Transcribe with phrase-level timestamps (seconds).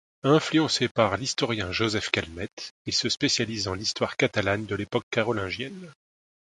[0.23, 5.93] Influencé par l'historien Joseph Calmette, il se spécialise dans l'histoire catalane de l'époque carolingienne.